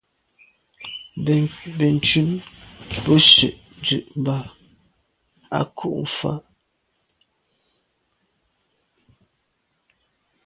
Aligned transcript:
Benntùn 1.77 2.29
be 3.03 3.13
se’ 3.31 3.49
ndù 3.77 3.97
ba’ 4.23 4.37
à 5.57 5.59
kù 5.77 5.89
fa. 6.15 6.31